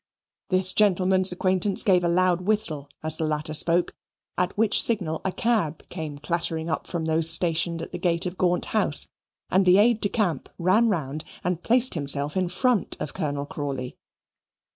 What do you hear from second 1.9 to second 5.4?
a loud whistle as the latter spoke, at which signal a